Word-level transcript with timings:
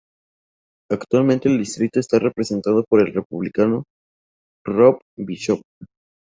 Actualmente 0.89 1.47
el 1.47 1.59
distrito 1.59 1.99
está 1.99 2.17
representado 2.17 2.83
por 2.89 3.01
el 3.07 3.13
Republicano 3.13 3.83
Rob 4.65 4.99
Bishop. 5.15 5.61